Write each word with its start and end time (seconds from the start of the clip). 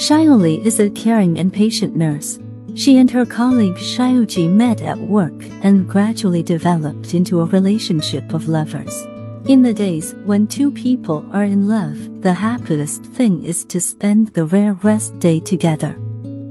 Xiaoli 0.00 0.64
is 0.64 0.80
a 0.80 0.88
caring 0.88 1.38
and 1.38 1.52
patient 1.52 1.94
nurse. 1.94 2.38
She 2.74 2.96
and 2.96 3.10
her 3.10 3.26
colleague 3.26 3.74
Xiaoji 3.74 4.48
met 4.48 4.80
at 4.80 4.98
work 4.98 5.44
and 5.62 5.86
gradually 5.86 6.42
developed 6.42 7.12
into 7.12 7.42
a 7.42 7.44
relationship 7.44 8.32
of 8.32 8.48
lovers. 8.48 8.98
In 9.44 9.60
the 9.60 9.74
days 9.74 10.14
when 10.24 10.46
two 10.46 10.72
people 10.72 11.26
are 11.34 11.44
in 11.44 11.68
love, 11.68 12.22
the 12.22 12.32
happiest 12.32 13.04
thing 13.04 13.44
is 13.44 13.62
to 13.66 13.78
spend 13.78 14.28
the 14.28 14.46
rare 14.46 14.72
rest 14.82 15.18
day 15.18 15.38
together. 15.38 15.94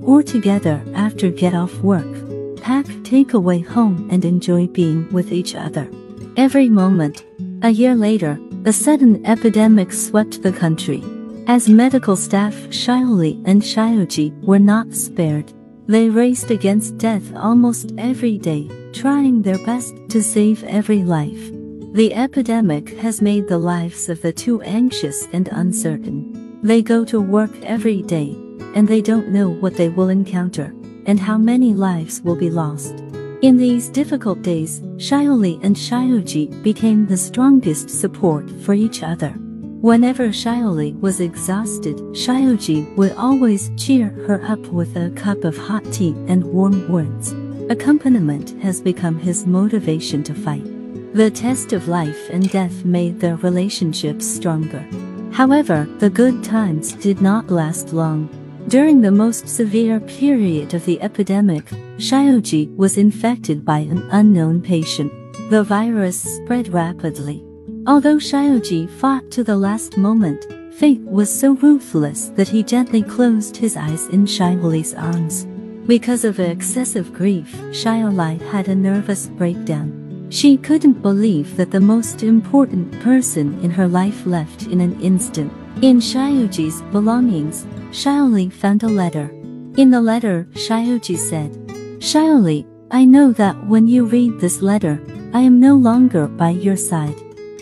Or 0.04 0.22
together 0.22 0.80
after 0.94 1.32
get 1.32 1.56
off 1.56 1.74
work. 1.80 2.14
Pack 2.62 2.86
takeaway 3.02 3.66
home 3.66 4.08
and 4.12 4.26
enjoy 4.26 4.68
being 4.68 5.12
with 5.12 5.34
each 5.34 5.56
other. 5.56 5.90
Every 6.38 6.70
moment. 6.70 7.26
A 7.64 7.72
year 7.72 7.96
later, 7.96 8.40
a 8.66 8.72
sudden 8.72 9.26
epidemic 9.26 9.92
swept 9.92 10.44
the 10.44 10.52
country. 10.52 11.04
As 11.50 11.68
medical 11.68 12.16
staff 12.16 12.54
Xiaoli 12.70 13.42
and 13.44 13.60
Xiaoji 13.60 14.40
were 14.44 14.60
not 14.60 14.94
spared, 14.94 15.52
they 15.88 16.08
raced 16.08 16.52
against 16.52 17.00
death 17.00 17.36
almost 17.36 17.92
every 17.98 18.38
day, 18.38 18.70
trying 18.94 19.42
their 19.42 19.58
best 19.66 19.96
to 20.10 20.22
save 20.22 20.64
every 20.66 21.04
life. 21.04 21.50
The 21.94 22.14
epidemic 22.14 22.90
has 23.00 23.24
made 23.24 23.48
the 23.48 23.58
lives 23.58 24.10
of 24.10 24.22
the 24.22 24.32
two 24.32 24.62
anxious 24.62 25.28
and 25.34 25.50
uncertain. 25.52 26.60
They 26.62 26.84
go 26.84 27.04
to 27.06 27.20
work 27.20 27.50
every 27.64 28.04
day, 28.04 28.38
and 28.76 28.88
they 28.88 29.02
don't 29.02 29.30
know 29.30 29.50
what 29.50 29.76
they 29.76 29.90
will 29.90 30.10
encounter, 30.10 30.76
and 31.08 31.20
how 31.20 31.40
many 31.40 31.74
lives 31.74 32.22
will 32.22 32.36
be 32.36 32.52
lost. 32.52 32.94
In 33.42 33.58
these 33.58 33.90
difficult 33.90 34.44
days, 34.44 34.82
Xiaoli 34.98 35.64
and 35.64 35.76
Xiaoji 35.76 36.62
became 36.62 37.08
the 37.08 37.18
strongest 37.18 37.90
support 37.90 38.48
for 38.62 38.76
each 38.76 39.02
other. 39.02 39.34
Whenever 39.82 40.28
Xiaoli 40.28 41.00
was 41.00 41.22
exhausted, 41.22 41.96
Xiaoji 42.12 42.98
would 42.98 43.14
always 43.14 43.72
cheer 43.78 44.10
her 44.28 44.44
up 44.46 44.60
with 44.68 44.98
a 44.98 45.10
cup 45.12 45.46
of 45.46 45.56
hot 45.56 45.86
tea 45.94 46.14
and 46.28 46.44
warm 46.44 46.92
words. 46.92 47.32
Accompaniment 47.70 48.62
has 48.62 48.82
become 48.82 49.18
his 49.18 49.48
motivation 49.48 50.22
to 50.24 50.34
fight. 50.34 50.66
The 51.14 51.32
test 51.32 51.72
of 51.72 51.88
life 51.88 52.30
and 52.30 52.50
death 52.50 52.84
made 52.84 53.22
their 53.22 53.38
relationship 53.38 54.22
stronger. 54.22 54.86
However, 55.32 55.88
the 56.00 56.10
good 56.10 56.44
times 56.44 56.92
did 56.92 57.22
not 57.22 57.50
last 57.50 57.94
long. 57.94 58.28
During 58.68 59.00
the 59.00 59.12
most 59.12 59.48
severe 59.48 60.02
period 60.02 60.74
of 60.74 60.84
the 60.84 61.02
epidemic, 61.02 61.64
Xiaoji 61.96 62.76
was 62.76 62.98
infected 62.98 63.64
by 63.64 63.80
an 63.80 64.06
unknown 64.12 64.62
patient. 64.62 65.10
The 65.50 65.64
virus 65.64 66.20
spread 66.20 66.68
rapidly. 66.68 67.49
Although 67.88 68.18
Xiaoji 68.18 68.90
fought 68.90 69.32
to 69.32 69.44
the 69.44 69.56
last 69.56 69.98
moment, 69.98 70.46
fate 70.74 71.02
was 71.02 71.34
so 71.34 71.54
ruthless 71.54 72.30
that 72.36 72.48
he 72.48 72.62
gently 72.62 73.02
closed 73.02 73.56
his 73.56 73.78
eyes 73.78 74.08
in 74.08 74.26
Xiaoli's 74.26 74.94
arms. 74.94 75.48
Because 75.88 76.24
of 76.24 76.40
excessive 76.40 77.14
grief, 77.14 77.52
Xiaoli 77.72 78.42
had 78.52 78.68
a 78.68 78.76
nervous 78.76 79.28
breakdown. 79.28 80.28
She 80.30 80.58
couldn't 80.58 81.02
believe 81.02 81.56
that 81.58 81.72
the 81.72 81.80
most 81.80 82.22
important 82.22 82.92
person 83.02 83.60
in 83.64 83.72
her 83.72 83.88
life 83.88 84.26
left 84.26 84.68
in 84.68 84.82
an 84.82 85.00
instant. 85.02 85.52
In 85.82 86.00
Xiaoji's 86.00 86.82
belongings, 86.92 87.66
Xiaoli 87.92 88.52
found 88.52 88.84
a 88.84 88.88
letter. 88.88 89.30
In 89.78 89.90
the 89.90 90.02
letter, 90.02 90.48
Xiaoji 90.52 91.18
said, 91.18 91.52
Xiaoli, 92.00 92.68
I 92.92 93.06
know 93.06 93.32
that 93.34 93.66
when 93.68 93.88
you 93.88 94.06
read 94.06 94.40
this 94.40 94.62
letter, 94.62 95.02
I 95.34 95.42
am 95.42 95.60
no 95.60 95.76
longer 95.76 96.28
by 96.28 96.50
your 96.50 96.76
side. 96.76 97.16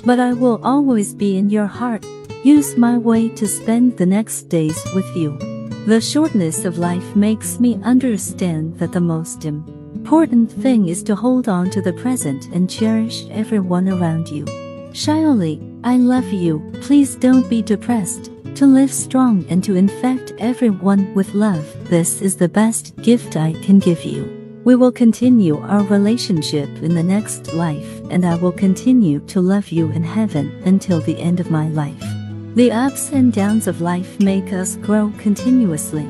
But 0.07 0.21
I 0.21 0.31
will 0.31 0.61
always 0.63 1.13
be 1.13 1.35
in 1.35 1.49
your 1.49 1.65
heart. 1.65 2.05
Use 2.41 2.77
my 2.77 2.97
way 2.97 3.27
to 3.27 3.45
spend 3.45 3.97
the 3.97 4.05
next 4.05 4.43
days 4.43 4.81
with 4.95 5.05
you. 5.17 5.37
The 5.85 5.99
shortness 5.99 6.63
of 6.63 6.77
life 6.77 7.13
makes 7.13 7.59
me 7.59 7.77
understand 7.83 8.79
that 8.79 8.93
the 8.93 9.01
most 9.01 9.43
important 9.43 10.49
thing 10.49 10.87
is 10.87 11.03
to 11.03 11.15
hold 11.17 11.49
on 11.49 11.69
to 11.71 11.81
the 11.81 11.91
present 11.91 12.47
and 12.53 12.69
cherish 12.69 13.25
everyone 13.31 13.89
around 13.89 14.29
you. 14.29 14.45
Xiaoli, 14.93 15.59
I 15.83 15.97
love 15.97 16.31
you. 16.31 16.63
Please 16.83 17.17
don't 17.17 17.49
be 17.49 17.61
depressed. 17.61 18.31
To 18.55 18.65
live 18.65 18.93
strong 18.93 19.45
and 19.49 19.61
to 19.65 19.75
infect 19.75 20.31
everyone 20.39 21.13
with 21.15 21.33
love. 21.33 21.65
This 21.89 22.21
is 22.21 22.37
the 22.37 22.47
best 22.47 22.95
gift 23.01 23.35
I 23.35 23.51
can 23.61 23.77
give 23.77 24.05
you. 24.05 24.36
We 24.67 24.75
will 24.75 24.91
continue 24.91 25.61
our 25.61 25.83
relationship 25.83 26.67
in 26.83 26.93
the 26.93 27.01
next 27.01 27.53
life, 27.53 28.01
and 28.09 28.25
I 28.25 28.35
will 28.35 28.51
continue 28.51 29.21
to 29.27 29.39
love 29.39 29.69
you 29.69 29.89
in 29.91 30.03
heaven 30.03 30.61
until 30.65 30.99
the 30.99 31.17
end 31.17 31.39
of 31.39 31.49
my 31.49 31.69
life. 31.69 32.03
The 32.55 32.73
ups 32.73 33.13
and 33.13 33.31
downs 33.31 33.67
of 33.67 33.79
life 33.79 34.19
make 34.19 34.51
us 34.51 34.75
grow 34.75 35.13
continuously, 35.19 36.05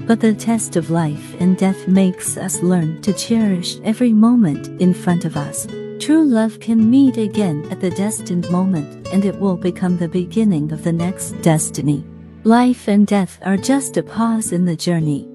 but 0.00 0.20
the 0.20 0.34
test 0.34 0.76
of 0.76 0.90
life 0.90 1.40
and 1.40 1.56
death 1.56 1.88
makes 1.88 2.36
us 2.36 2.60
learn 2.60 3.00
to 3.00 3.14
cherish 3.14 3.78
every 3.82 4.12
moment 4.12 4.68
in 4.78 4.92
front 4.92 5.24
of 5.24 5.38
us. 5.38 5.66
True 5.98 6.22
love 6.22 6.60
can 6.60 6.90
meet 6.90 7.16
again 7.16 7.66
at 7.70 7.80
the 7.80 7.92
destined 7.92 8.46
moment, 8.50 9.08
and 9.08 9.24
it 9.24 9.40
will 9.40 9.56
become 9.56 9.96
the 9.96 10.06
beginning 10.06 10.70
of 10.70 10.84
the 10.84 10.92
next 10.92 11.30
destiny. 11.40 12.04
Life 12.44 12.88
and 12.88 13.06
death 13.06 13.38
are 13.40 13.56
just 13.56 13.96
a 13.96 14.02
pause 14.02 14.52
in 14.52 14.66
the 14.66 14.76
journey. 14.76 15.31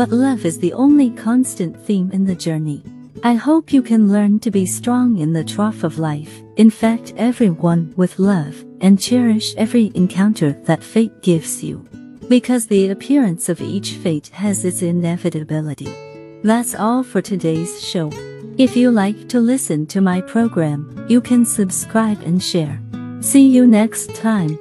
But 0.00 0.12
love 0.12 0.46
is 0.46 0.58
the 0.58 0.72
only 0.72 1.10
constant 1.10 1.76
theme 1.76 2.10
in 2.10 2.24
the 2.24 2.34
journey. 2.34 2.82
I 3.22 3.34
hope 3.34 3.70
you 3.70 3.82
can 3.82 4.10
learn 4.10 4.40
to 4.40 4.50
be 4.50 4.64
strong 4.64 5.18
in 5.18 5.34
the 5.34 5.44
trough 5.44 5.84
of 5.84 5.98
life, 5.98 6.40
infect 6.56 7.12
everyone 7.18 7.92
with 7.98 8.18
love, 8.18 8.64
and 8.80 8.98
cherish 8.98 9.54
every 9.56 9.92
encounter 9.94 10.52
that 10.64 10.82
fate 10.82 11.20
gives 11.20 11.62
you. 11.62 11.86
Because 12.30 12.66
the 12.66 12.88
appearance 12.88 13.50
of 13.50 13.60
each 13.60 13.90
fate 13.90 14.28
has 14.28 14.64
its 14.64 14.80
inevitability. 14.80 15.94
That's 16.42 16.74
all 16.74 17.02
for 17.02 17.20
today's 17.20 17.86
show. 17.86 18.10
If 18.56 18.78
you 18.78 18.90
like 18.90 19.28
to 19.28 19.38
listen 19.38 19.86
to 19.88 20.00
my 20.00 20.22
program, 20.22 21.04
you 21.10 21.20
can 21.20 21.44
subscribe 21.44 22.22
and 22.22 22.42
share. 22.42 22.80
See 23.20 23.46
you 23.46 23.66
next 23.66 24.14
time. 24.14 24.58